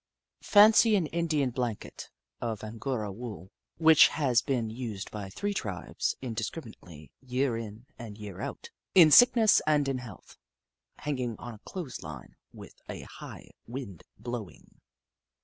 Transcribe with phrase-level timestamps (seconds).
[0.41, 2.09] Fancy an Indian blanket,
[2.41, 8.17] of Angora wool, which has been used by three tribes indis criminately, year in and
[8.17, 10.37] year out, in sickness and in health,
[10.97, 14.79] hanging on a clothes line with a hio^h wind blowinof.